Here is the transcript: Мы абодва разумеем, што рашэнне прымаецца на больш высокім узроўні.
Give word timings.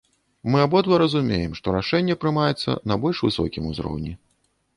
Мы 0.51 0.61
абодва 0.67 0.97
разумеем, 1.01 1.51
што 1.59 1.67
рашэнне 1.77 2.15
прымаецца 2.25 2.79
на 2.93 2.99
больш 3.05 3.17
высокім 3.27 3.63
узроўні. 3.75 4.13